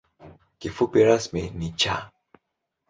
Kifupi 0.59 0.99
rasmi 1.07 1.41
ni 1.57 1.69
‘Cha’. 1.79 1.95